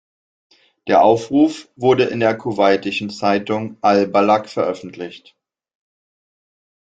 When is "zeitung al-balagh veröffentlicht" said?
3.11-5.37